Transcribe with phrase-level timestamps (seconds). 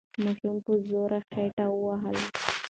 [0.23, 2.17] ماشوم په زوره خټ وهل.